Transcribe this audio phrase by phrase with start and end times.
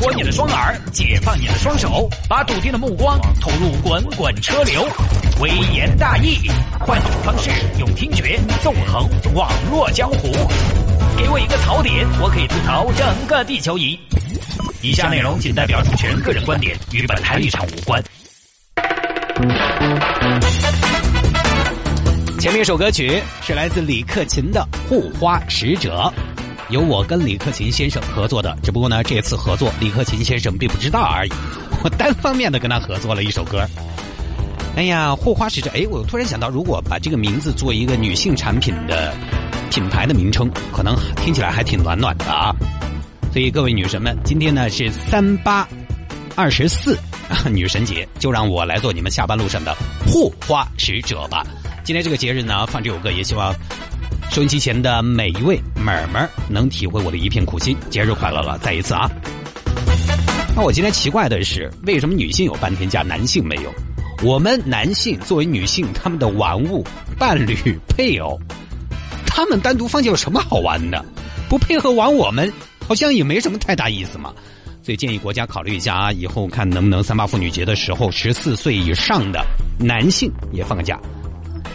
[0.00, 4.86] 活你的双耳，解放你的双手，把笃定的目光投入滚滚车流。
[5.40, 6.50] 微言大义，
[6.80, 10.32] 换种方式，用听觉纵横网络江湖。
[11.16, 13.98] 给我一个槽点，我可以吐槽整个地球仪。
[14.82, 18.02] 以下内容仅代表主持人个人观点，与本台立场无关。
[22.38, 26.12] 前面一首歌曲是来自李克勤的《护花使者》。
[26.70, 31.30] 由我跟李克勤先生合作的，只不过呢，这次合作李克勤先生并不知道而已。
[31.82, 33.66] 我单方面的跟他合作了一首歌。
[34.76, 39.14] 哎呀，护花使者，哎，我突然想到，如果把这个名字做一个女性产品的
[39.70, 42.54] 品牌的名称，可能听起来还挺暖暖的啊。
[43.32, 45.68] 所以各位女神们，今天呢是三八
[46.34, 46.98] 二十四
[47.52, 51.44] 女神节，就让我来做你们下班路上的护花使者吧。
[51.84, 53.54] 今天这个节日呢，放这首歌，也希望。
[54.30, 58.58] 收音机前的每一位妹妹能体会我的一片苦心，节日快乐了！
[58.58, 59.08] 再一次啊。
[60.56, 63.72] 那我今天奇怪的是，为什么女性有半天假，男性没有？
[64.22, 66.84] 我们男性作为女性他们的玩物、
[67.16, 67.56] 伴侣、
[67.88, 68.36] 配偶，
[69.26, 71.04] 他们单独放假有什么好玩的？
[71.48, 72.52] 不配合玩我们，
[72.88, 74.32] 好像也没什么太大意思嘛。
[74.82, 79.44] 所以建议国家考虑一下啊，以后看能不能三八妇女节的时候，十四岁以上的
[79.78, 80.98] 男性也放假。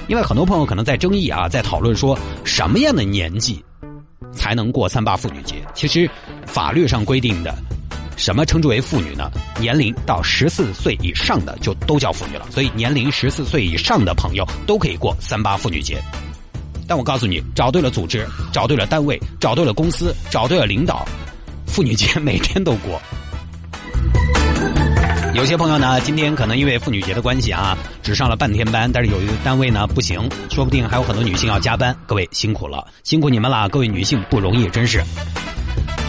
[0.10, 3.64] 因为很多朋友可能在争议啊，在讨论说什么样的年纪
[4.34, 5.64] 才能过三八妇女节？
[5.76, 6.10] 其实
[6.48, 7.56] 法律上规定的，
[8.18, 9.30] 什么称之为妇女呢？
[9.60, 12.48] 年龄到十四岁以上的就都叫妇女了。
[12.50, 16.02] 所以年龄十四岁以上的朋友都可以过三八妇女节。
[16.88, 21.06] 但我告诉你，找对了组织，找对了单位，找对了公司，找对了领导，
[21.68, 23.00] 妇女节每天都过。
[25.40, 35.02] 有些朋友呢，今天可能因为妇女节的关系啊，只上了半天班，但是有一个单位呢不行，说不定还有很多女性要加班，各位辛苦了，辛苦你们了，各位女性不容易，真是。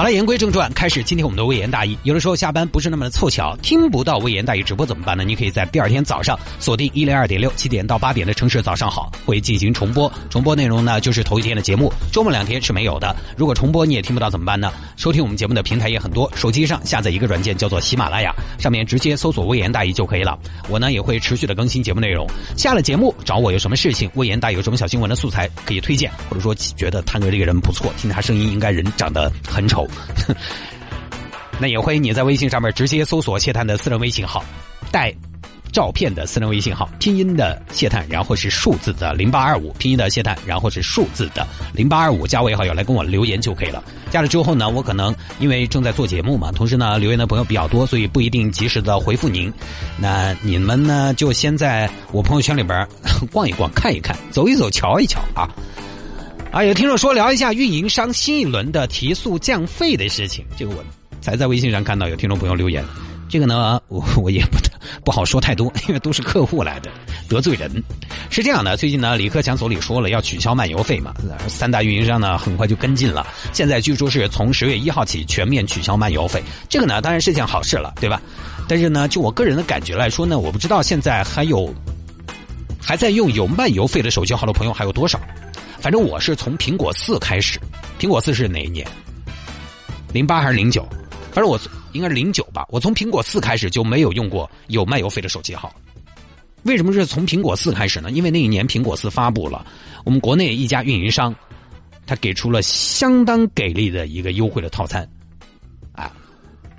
[0.00, 1.94] 好了，言归正传，开始今天我们的微言大义。
[2.04, 5.24] 有的时候下班不是那么的凑巧，听不到微言大义直播怎么办呢？
[5.24, 10.10] 你可以在第二天早上锁定一零二点六七点到八点的城市早上好，会进行重播。
[10.30, 13.14] 重播内容呢就是头一天的节目，周末两天是没有的。
[13.36, 14.72] 如果重播你也听不到怎么办呢？
[14.96, 20.38] 收听我们节目的平台也很多，手机上下载一个软件叫做喜马拉雅，上面直接搜索微言大义就可以了。
[20.70, 22.26] 我呢也会持续的更新节目内容。
[22.56, 29.86] 下了节目找我有什么事情，微言大义有什么小新闻的素材可以推荐，或者说觉得探哥这个人不错，听他声音应该人长得很丑。
[31.60, 34.42] 那也欢迎你在微信上面直接搜索谢探的私人微信号，
[34.90, 35.14] 带
[35.72, 43.84] 照片的私人微信号，拼音的谢探，然后是数字的零八二五，拼音的谢探，然后是数字的零八二五，加为好友来跟我留言就可以了。
[44.10, 49.52] 加了之后呢，我可能因为正在做节目嘛，同时呢留言的朋友比较多，所以不一定及时的回复您。
[49.96, 52.88] 那你们呢就先在我朋友圈里边
[53.30, 55.48] 逛一逛，看一看，走一走，瞧一瞧啊。
[56.52, 60.84] 啊，有听众说聊一下运营商新一轮的提速降费的事情，这个我
[61.20, 62.84] 才在微信上看到有听众朋友留言，
[63.28, 64.58] 这个呢，我我也不
[65.04, 66.90] 不好说太多，因为都是客户来的，
[67.28, 67.70] 得罪人。
[68.30, 71.14] 是这样的，最近呢，李克强总理说了要取消漫游费嘛，
[71.46, 78.20] 三大运营商呢很快就跟进了，现在据说是从十月一号起全面取消漫游费，这个呢当然是件好事了，对吧？
[78.66, 81.72] 但是呢，就我个人的感觉来说呢，我不知道现在还有
[82.82, 85.20] 还在用有漫游费的手机号的朋友还有多少。
[85.80, 87.58] 反正我是从苹果四开始，
[87.98, 88.86] 苹果四是哪一年？
[90.12, 90.86] 零八还是零九？
[91.32, 91.58] 反正我
[91.92, 92.66] 应该是零九吧。
[92.68, 95.74] 我从苹果四开始就没有用过有漫游费的手机号。
[96.64, 98.10] 为什么是从苹果四开始呢？
[98.10, 99.64] 因为那一年苹果四发布了，
[100.04, 101.34] 我们国内一家运营商，
[102.06, 105.08] 他给出了相当给力的一个优惠的套餐。
[105.92, 106.12] 啊，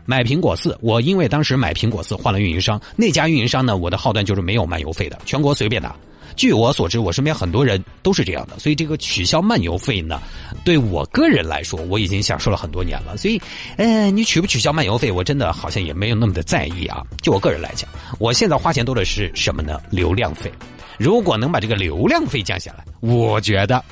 [0.06, 5.95] 买苹果四，我因为当时买苹果四换了运营商，那家运营商呢，我的号段就是没有漫游费的，全国随便打。
[6.35, 10.21] 据我所知，我身边很多人都是这样的，所以这个取消漫游费呢，
[10.63, 13.17] 对我个人来说，我已经享受了很多年了。
[13.17, 13.41] 所以，
[13.77, 17.01] 呃，你取不取消漫游费，我真的好像也没有那么的在意啊。
[17.21, 19.79] 就我个人来讲，我现在花钱多的是什么呢？
[19.89, 20.51] 流量费。
[20.97, 23.83] 如果能把这个流量费降下来，我觉得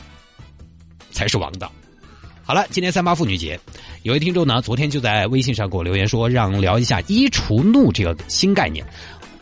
[1.12, 1.72] 才是王道。
[2.44, 3.60] 好了，今天三八妇女节，
[4.02, 8.84] 有位听众呢，昨天就在微信上给我留言说，让聊一下“衣橱怒”这个新概念。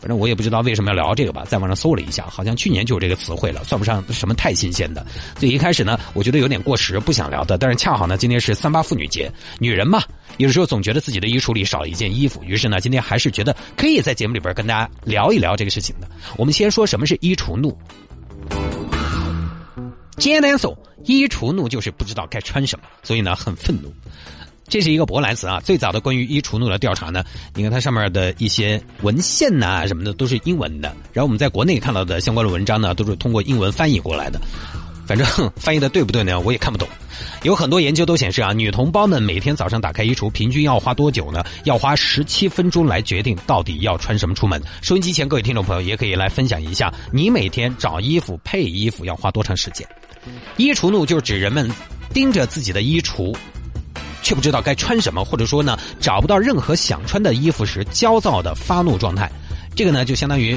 [0.00, 5.04] 反正我也不知道为什么要聊这个吧，在网上搜了一下，好像去年就有这个词汇了，算不上什么太新鲜的。
[5.38, 7.58] 所以一开始呢，我觉得有点过时，不想聊的。
[7.58, 10.02] 但是恰好呢，今天是三八妇女节，女人嘛，
[10.36, 16.08] 有时候总觉得自己的衣橱里少了一件衣服，于是呢，今天还是觉得可以在节目里边跟大家聊一聊这个事情的。
[16.36, 17.76] 我们先说什么是衣橱怒，
[20.16, 23.92] 简单说，衣橱怒就是不知道该穿什么，所以呢，很愤怒。
[24.68, 27.24] 这是一个舶来词啊，最早的关于衣橱怒的调查呢，
[27.54, 34.40] 你看它上面的一些文献呐什么的都是英文的，然后我们在国内看到的相关的文章呢，都是通过英文翻译过来的。
[35.06, 35.26] 反正
[35.56, 36.38] 翻译的对不对呢？
[36.40, 36.86] 我也看不懂。
[37.42, 41.42] 有很多研究都显示啊，女同胞们每天早上打开衣橱，平均要花多久呢？
[41.64, 44.62] 要花十七分钟来决定到底要穿什么出门。
[44.82, 49.88] 收音机前各位听众朋友也可以来分享一下，你每天找衣服、配衣服要花多长时间？
[50.58, 51.70] 衣橱怒就是指人们
[52.12, 53.34] 盯着自己的衣橱，
[54.28, 59.30] 却不知道该穿什么，或者说呢找不到任何想穿的衣服时焦躁的发怒状态。
[59.74, 60.54] 这个呢就相当于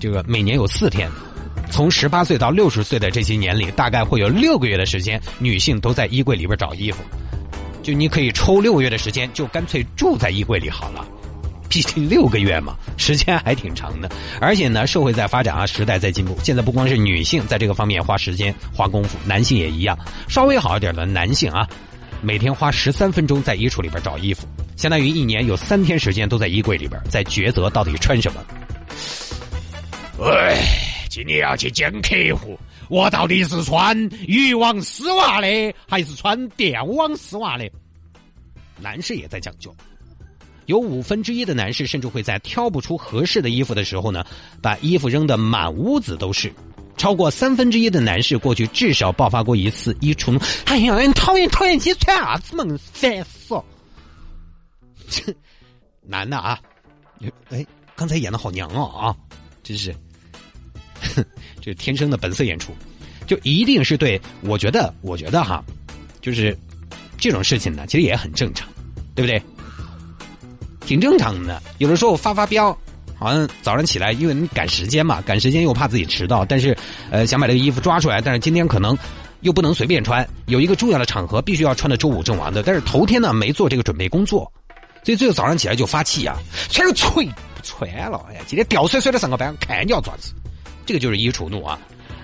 [0.00, 1.08] 这个每年有四天。
[1.70, 6.98] 从十八岁到六十岁的这些年里，大概会有六个月的时间，女性都在衣柜里边找衣服。
[7.80, 11.06] 就你可以抽六个月的时间，就干脆住在衣柜里好了。
[11.68, 14.10] 毕竟六个月嘛，时间还挺长的。
[14.40, 16.36] 而且呢，社会在发展啊，时代在进步。
[16.42, 19.96] 现在不光是女性在这个方面花时间花功夫，男性也一样。
[20.28, 21.68] 稍微好一点的男性啊，
[22.22, 24.46] 每天花十三分钟在衣橱里边找衣服，
[24.76, 28.44] 相当于一年有三天时间都在衣柜里边在抉择到底穿什么。
[30.22, 30.56] 哎。
[31.08, 32.58] 今天要去见客户，
[32.90, 33.96] 我到底是穿
[34.26, 37.66] 渔网丝袜的，还是穿电网丝袜的？
[38.82, 39.74] 男士也在讲究，
[40.66, 44.26] 有五分之一的男士甚至会在挑不出合适的衣服的时候呢，
[44.60, 46.52] 把衣服扔得满屋子都是。
[46.96, 50.38] 超过三分之一的男士过去至少爆发过一次一重。
[50.64, 53.54] 哎呀，讨厌讨厌，你穿啥子嘛，烦死！
[55.08, 55.34] 这
[56.02, 56.58] 男的啊，
[57.50, 57.64] 哎，
[57.94, 59.14] 刚才演的好娘哦啊，
[59.62, 59.94] 真是。
[61.60, 62.72] 这是天生的本色演出，
[63.26, 64.20] 就一定是对。
[64.40, 65.62] 我觉得，我觉得哈，
[66.20, 66.56] 就是
[67.18, 68.68] 这种事情呢，其实也很正常，
[69.14, 69.40] 对不对？
[70.80, 71.62] 挺正常的。
[71.78, 72.76] 有的时候发发飙，
[73.18, 76.76] 好像早上起来，因为你赶时间嘛，赶时间又怕自己迟到，但是
[77.10, 78.96] 呃想把这个衣服抓出来，但是今天可能
[79.40, 84.50] 又不能随便穿，有一个重要的场合必须要穿的周五正王的，但是头天呢没做这个准备工作，
[85.02, 86.36] 所以最后早上起来就发气啊，
[86.70, 87.32] 穿就穿不
[87.62, 90.32] 穿了，哎呀，今天掉水水的上个班，看你要爪子。
[90.84, 91.76] 这个就是衣橱怒啊！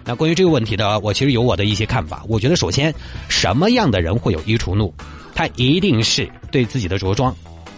[0.04, 2.22] 那关于这个问题呢，我其实有我的一些看法。
[2.28, 2.94] 我觉得首先，
[3.28, 4.92] 什么样的人会有衣橱怒？
[5.34, 7.34] 他一定是对自己的着装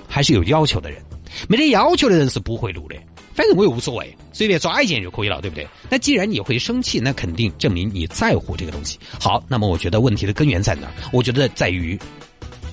[0.09, 1.04] 还是有要求的人。
[1.49, 2.97] 没得要求的人是不会怒的。
[3.35, 5.67] 反正我又无所谓，随便抓一件就可以了，对不对？
[5.91, 8.99] 那既然你会生气，那肯定证明你在乎这个东西。
[9.19, 10.89] 好，那么我觉得问题的根源在哪？
[11.13, 11.99] 我觉得在于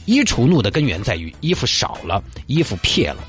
[0.06, 3.24] 衣橱怒的根源在于衣服少了，衣服撇了。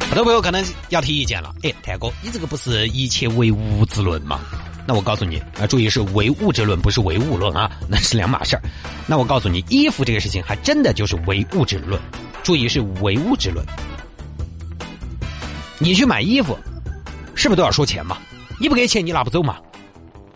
[0.00, 4.40] 很多朋友可能要提意见了，哎，泰哥，你这个不是一切唯物之论吗？
[4.86, 8.62] 那我告诉你啊，注意是唯物之论，不是唯物论啊，那是两码事儿。
[9.06, 12.00] 那我告诉你，衣服这个事情还真的就是唯物之论，
[12.42, 13.64] 注意是唯物之论。
[15.78, 16.56] 你去买衣服，
[17.34, 18.18] 是不是都要说钱嘛？
[18.60, 19.56] 你不给钱，你拿不走嘛？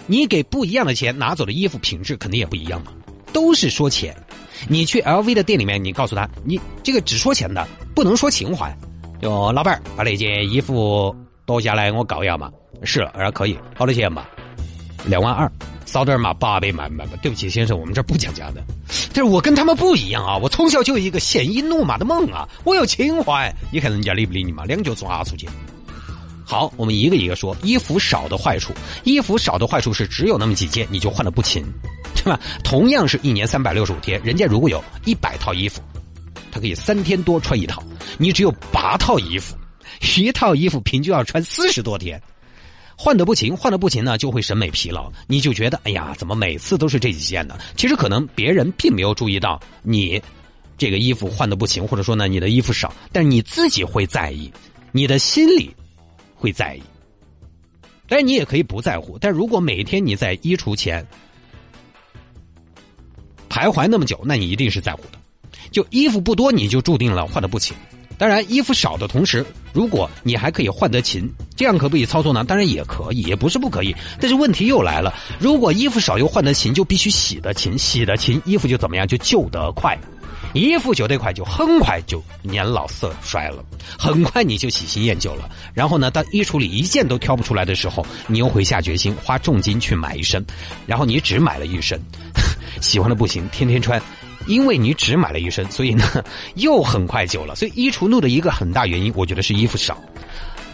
[0.06, 2.92] 你给不一样的钱，拿走的衣服品质肯定也不一样嘛，
[3.32, 4.16] 都是说钱。
[4.66, 8.74] 你去 LV 的店里面，你告诉他，你这个只说钱的，不能说情怀。
[9.20, 11.14] 就老板儿把那件衣服
[11.44, 12.50] 夺下来，我告一下嘛。
[12.82, 14.24] 是，啊可以，好多钱嘛？
[15.04, 15.50] 两万二，
[15.86, 16.34] 扫点嘛？
[16.34, 16.88] 八百嘛？
[16.88, 17.04] 嘛？
[17.22, 18.62] 对不起，先生，我们这不讲价的。
[19.12, 23.52] 但是我跟他们不一样啊，我从小就有一个鲜衣怒马的梦啊，我有情怀。
[23.70, 24.64] 你看人家理不理你嘛？
[24.64, 25.48] 两脚抓出去。
[26.44, 27.56] 好，我们一个一个说。
[27.62, 28.72] 衣服少的坏处，
[29.04, 31.62] 衣服少的坏处是只有那么几件，你就换的不勤，
[32.14, 32.40] 对吧？
[32.64, 35.82] 同样是一年三百六十五天，人家如果有一百套衣服。
[36.50, 37.82] 他可以三天多穿一套，
[38.16, 39.54] 你只有八套衣服，
[40.16, 42.20] 一套衣服平均要穿四十多天，
[43.00, 47.56] 换的不勤，换的不勤呢，就会审美疲劳，你就觉得哎呀，怎么每次都是这几件呢？
[47.76, 50.20] 其实可能别人并没有注意到你
[50.76, 54.52] 这个衣服换的不勤，或者说呢你的衣服少，但你自己会在意，
[54.90, 55.70] 你的心里
[56.34, 56.82] 会在意。
[58.08, 61.06] 但你也可以不在乎，但如果每天你在衣橱前
[63.48, 65.18] 徘徊那么久，那你一定是在乎的。
[65.70, 67.76] 就衣服不多，你就注定了换的不勤。
[68.18, 72.42] 当然，衣服少的同时，如果你还可以换得勤，这样可不可以操作呢？
[72.42, 73.94] 当然也可以，也不是不可以。
[74.20, 79.06] 但是问题又来了，如果衣服少又换得勤，就必须洗得勤，洗得勤，衣服就怎么样？
[79.06, 79.96] 就旧得快，
[80.52, 83.64] 衣服旧得快，就很快就年老色衰了，
[83.96, 85.48] 很快你就喜新厌旧了。
[85.72, 90.44] 然后呢，当衣橱里一件都挑不出来的时候，你又会下决心花重金去买一身，
[90.86, 92.00] 然后你只买了一身，
[92.82, 94.02] 喜欢的不行，天天穿。
[94.48, 96.04] 因为你只买了一身，所以呢，
[96.56, 97.54] 又很快旧了。
[97.54, 99.96] 所以衣橱怒的一个很大原因，我觉得是衣服少，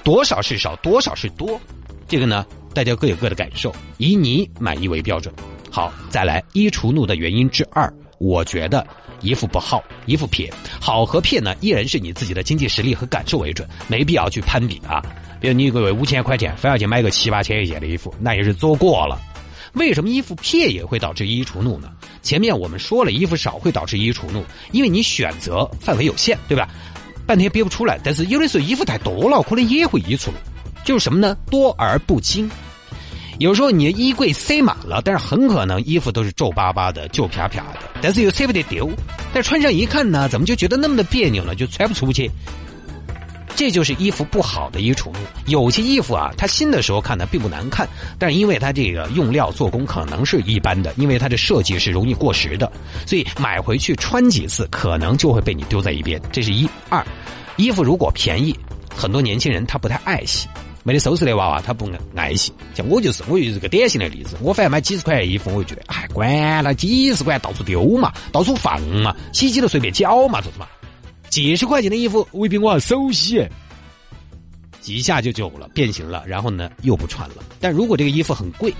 [0.02, 1.60] 多少是少，多少是多。
[2.08, 5.34] 这个呢，大家各有各的感受，以你满意为标准。
[5.70, 8.86] 好，再来衣橱怒的原因之二，我觉得
[9.20, 10.52] 衣服不好，衣服撇。
[10.80, 15.02] 好和撇呢，依然是你自己的经济实力和感受为准，没必要去攀比啊。
[15.40, 19.20] 比如你一个月五千块钱，非要去买个七八千一件的衣服，那也是做过了。
[19.74, 21.90] 为什么衣服撇也会导致衣橱怒呢？
[22.22, 26.68] 前面我们说了，衣服少会导致衣橱怒，因为你选择范围有限，对吧？
[27.26, 28.00] 半天憋不出来。
[28.02, 30.36] 但是有的时候衣服太多了，可能也会衣橱怒。
[30.84, 31.36] 就是什么呢？
[31.50, 32.50] 多而不精。
[33.38, 38.88] 有时候你的衣柜塞满了，但是很可能衣服都是皱巴巴的、旧啪啪的，但是又舍不得丢。
[39.32, 41.54] 但穿上一看呢，怎么就觉得那么的别扭呢？
[41.54, 42.30] 就穿不出去。
[43.56, 45.18] 这就是衣服不好的一个出路。
[45.46, 52.70] 有些衣服啊，它新的时候看呢并不难看，但是因为它这个用料做工可能是一般的，因为它的设计是容易过时的，
[53.06, 56.20] 所以买回去穿几次可能就会被你丢在一边。
[56.32, 57.04] 这是一二，
[57.56, 58.54] 衣服如果便宜，
[58.94, 60.48] 很多年轻人他不太爱惜。
[60.86, 62.52] 没得收拾的娃娃，他不爱惜。
[62.74, 64.36] 像我就是，我就是个典型的例子。
[64.42, 70.66] 我反正买几十块的衣服，我就觉得，哎，管了，几十块到处丢嘛，到处放嘛，洗衣机都随便搅嘛，做什么？
[71.34, 73.44] 几十块钱的衣服未必我要手洗，
[74.80, 77.42] 几下就旧了，变形了，然后呢又不穿了。
[77.58, 78.72] 但如果这个衣服很贵，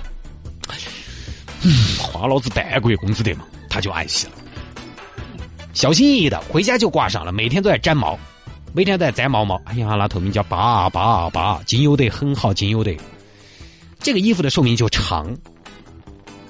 [1.64, 4.34] 嗯，花老子半个月工资的嘛，他就爱惜了，
[5.72, 8.16] 小心翼翼的回家就挂上了，每天都在粘毛。
[8.72, 12.96] 每天都在摘毛毛，哎呀，那透明胶拔拔拔，精油得很好，精油得。
[13.98, 15.36] 这个衣服的寿命就长，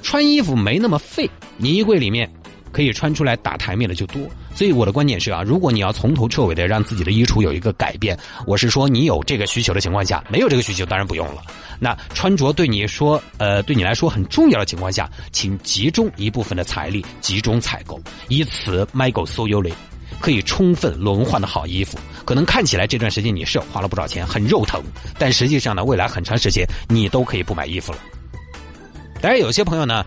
[0.02, 2.30] 穿衣服没那么费，你衣柜里面
[2.72, 4.20] 可以穿出来打台面的就多。
[4.54, 11.42] 所以我的观点是啊，如果你要从头彻尾的让自己的衣橱有一个改变，我是说你有这个需求的情况下，没有这个需求当然不用了。
[11.80, 19.70] 那穿着对你说，呃，对你来说很重要的情况下，请集中一部分的财力，集中采购，以此买够所有的。
[20.20, 24.80] 可以充分轮换的好衣服，可能看起来这段时间你是花了不少钱，很肉疼，
[25.18, 27.98] 但实际上呢，未来很长时间你都可以不买衣服了。
[29.20, 30.06] 当然，有些朋友呢，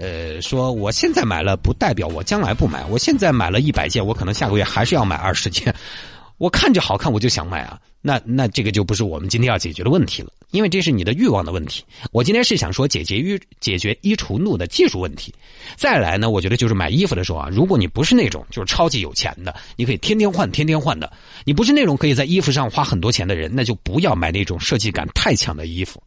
[0.00, 5.74] 呃，说我现在买了不代表我将来不买，我现在买了一百件，我可能下个月还是要买二十件。
[6.38, 7.80] 我看着好看，我就想买啊。
[8.00, 11.82] 那那这个就不是我们今天要解决的问题了，因为这是你的欲望的问题。
[12.12, 15.34] 我今天是想说解决衣解决衣橱怒的技术问题。
[15.74, 21.12] 再来呢，我觉得就是买衣服的时候啊，如果你不是那种就是超级有钱的，你可以天天换天天换的，
[21.44, 26.00] 你不是那种可以在衣服上花很多钱的人，那就不要买那种设计感太强的衣服。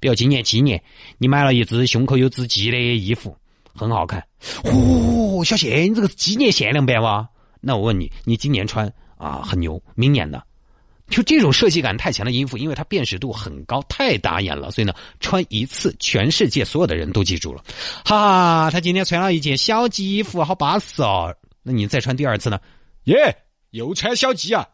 [0.00, 0.82] 比如今年鸡年
[1.18, 3.36] 你买了一只胸口有只鸡的衣服，
[3.74, 4.26] 很好看。
[4.64, 7.28] 哦，小谢，你这个鸡年限量版哇？
[7.60, 8.92] 那我问你，你今年穿？
[9.16, 9.82] 啊，很牛！
[9.96, 10.40] 明年的，
[11.08, 17.64] 就这种设计感太强的衣服，因为它辨识度很高，太打眼了，所以呢，穿一次，全世界所有的人都记住了。
[18.04, 21.34] 哈哈，他今天穿了一件小鸡衣服，好巴适哦。
[21.64, 22.60] 那你再穿第二次呢？
[23.04, 23.36] 耶，
[23.70, 24.68] 又穿小鸡啊！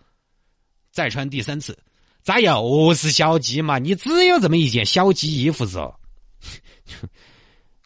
[0.92, 1.78] 再穿第三次，
[2.24, 3.78] 咋又是小鸡嘛？
[3.78, 5.78] 你只有这么一件小鸡衣服子。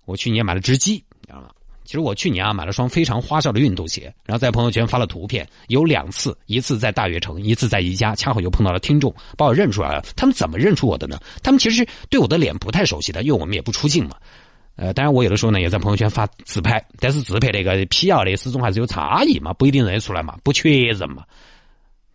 [0.05, 1.51] 我去年买了只鸡，知道吗？
[1.85, 10.05] 其实我去年啊买了双非常花哨的运动鞋，然后在朋友圈发了图片，有两次，一次在大悦城，一次在宜家，恰好又碰到了听众，把我认出来了。
[10.15, 11.19] 他们怎么认出我的呢？
[11.43, 14.17] 他们其实对我的脸不太熟悉的，因为我们也不出镜嘛。
[14.77, 21.25] 呃，当然我有的时候呢也在朋友圈发自拍，但是自拍那个 P R 的始终还是有差异嘛，不一定认得出来嘛，不确认嘛。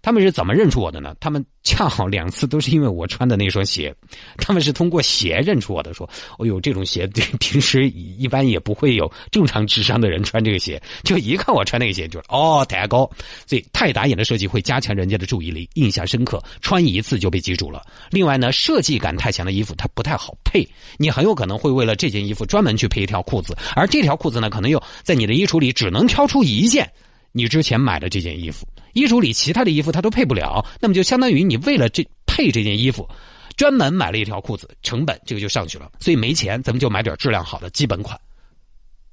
[0.03, 1.15] 他们是怎么认出我的呢？
[1.21, 3.95] 他们恰好两次都是因为我穿的那双鞋，
[4.37, 6.07] 他们是通过鞋认出我的，说
[6.37, 13.09] ：“哦呦，这种鞋对 平时一般也不会有正常智商的人穿这个鞋。”就一看我穿那个鞋，就是哦，太高，
[13.47, 17.81] 所以太打眼的设计会加强人家的注意力，印象深刻，穿一次就被记住了。
[18.11, 20.67] 另外呢，设计感太强的衣服它不太好配，
[20.97, 26.91] 你很有可能会为了这件衣服专门去配一条裤子，而这条裤子呢，可能又在你的衣橱里只能挑出一件。
[27.35, 33.07] 你之前买的这件衣服，衣橱里其他的衣服它都配不了，那么就相当于你为了这配这件衣服，
[33.57, 35.91] 专门买了一条裤子，成本这个就上去了。
[35.99, 38.19] 所以没钱，咱们就买点质量好的基本款，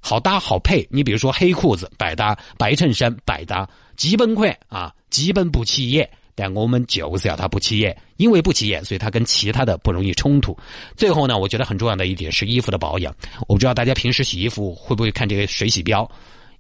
[0.01, 0.87] 好搭好配。
[0.91, 10.57] 你比如说黑裤子百搭，白衬衫百搭，基本款啊，基本不起眼，但我们就是要它不起眼，因为不起眼，所以它跟其他的不容易冲突。
[10.97, 13.15] 最后呢，我觉得很重要的一点是衣服的保养。
[13.49, 16.11] 我不知道大家平时洗衣服会不会看这个水洗标。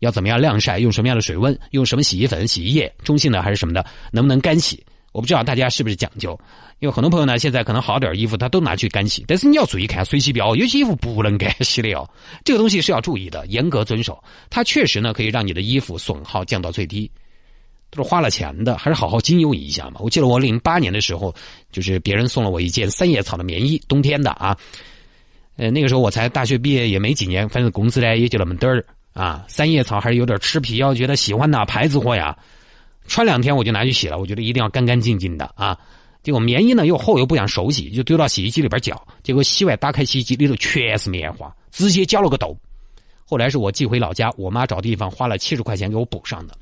[0.00, 0.78] 要怎么样晾晒？
[0.78, 1.58] 用什么样的水温？
[1.70, 2.92] 用什么洗衣粉、洗衣液？
[3.04, 3.86] 中性的还是什么的？
[4.12, 4.84] 能不能干洗？
[5.12, 6.38] 我不知道大家是不是讲究。
[6.78, 12.08] 因为很多朋友呢，现在可能好点衣服他都拿去干洗，但是你要注意看水洗标，有些衣服不能干洗的哦。
[12.44, 14.22] 这个东西是要注意的，严格遵守。
[14.48, 17.10] 它确实呢可以让你的衣服损耗降到最低。
[17.90, 19.94] 都是花了钱的，还是好好经用一下嘛。
[19.98, 21.34] 我记得我零八年的时候，
[21.72, 24.56] 就是别人送了我一件三叶草的棉衣，冬天的啊。
[25.56, 28.86] 呃，那个时候我才大学毕业也没几年，反正工资呢也就那么点儿。
[29.20, 32.38] 啊，三叶草还是有点吃皮，要觉得喜欢的牌子货呀，
[33.06, 34.16] 穿两天我就拿去洗了。
[34.16, 35.76] 我觉得一定要干干净净的啊。
[36.22, 39.06] 结果棉衣呢又厚又不想手洗，就丢到洗衣机里边搅。
[39.22, 42.56] 结果洗完打开洗衣机里头全是棉花，直接搅了个斗。
[43.26, 46.54] 后来是我寄回老家，我妈找地方花了七十块钱给我补上的。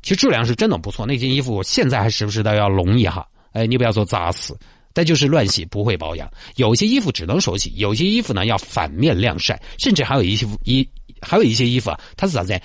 [0.00, 3.26] 其实质量是真的不错，那件衣服现在还时不时的要隆一下。
[3.52, 4.54] 哎，你不要说扎实，
[4.92, 6.30] 但就是乱洗不会保养。
[6.56, 10.88] 有些衣服只能手洗，有些衣服呢要反面晾晒，甚至还有一些衣。
[11.22, 12.58] 还有一些衣服啊，它是啥子？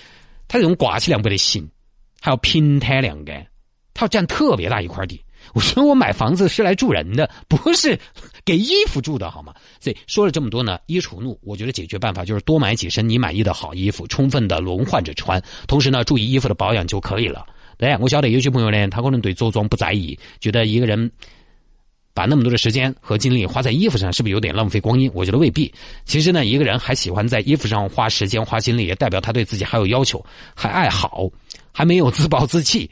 [0.48, 1.70] 它这种挂起晾不得行，
[2.22, 3.46] 还要平摊晾干，
[3.94, 5.20] 它要占特别大一块地。
[5.54, 8.00] 我说我买房子是来住人的，不是
[8.46, 9.54] 给衣服住的，好吗？
[9.82, 17.46] 所以说了这么多呢，衣橱怒，我觉得解决办法就是多买几身你满意的好衣服，充分的轮换着穿，同时呢，注意衣服的保养就可以了。
[17.78, 21.12] 对，我晓得有些朋友呢，他可能对着装不在意，觉得一个人
[22.16, 25.12] 把那么多的时间和精力花在衣服上，是不是有点浪费光阴？
[25.14, 25.72] 我觉得未必。
[26.06, 31.30] 其实呢，一个人还喜欢在衣服上花时间、花精力，也代表他对自己还有要求，还爱好，
[31.74, 32.90] 还没有自暴自弃。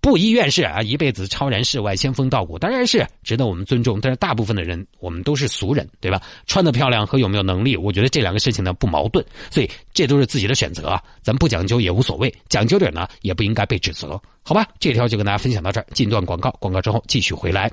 [0.00, 4.00] 布衣院士啊，一辈子超然世外，仙风道骨，当然是值得我们尊重。
[4.00, 6.22] 但是大部分的人，我们都是俗人，对吧？
[6.46, 11.02] 穿的漂亮和有没有能力，我觉得这两个事情呢不矛盾，所以这都是自己的选择啊。
[11.20, 14.66] 咱不讲究也无所谓，讲究点呢也不应该被指责，好吧？
[14.78, 17.70] 这条就跟大家分享到这儿，进段广告，广告之后继续回来。